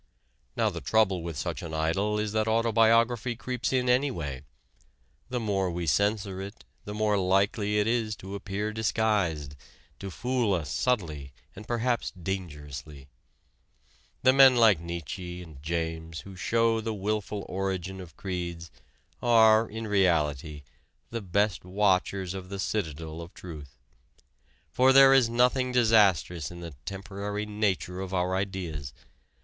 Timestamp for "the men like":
14.23-14.79